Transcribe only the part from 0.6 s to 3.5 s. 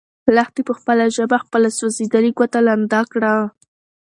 په خپله ژبه خپله سوځېدلې ګوته لنده کړه.